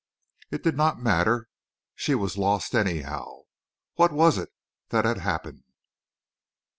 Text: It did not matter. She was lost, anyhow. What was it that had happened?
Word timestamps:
It 0.49 0.63
did 0.63 0.75
not 0.75 0.99
matter. 0.99 1.47
She 1.93 2.15
was 2.15 2.35
lost, 2.35 2.73
anyhow. 2.73 3.41
What 3.97 4.11
was 4.11 4.39
it 4.39 4.49
that 4.89 5.05
had 5.05 5.19
happened? 5.19 5.61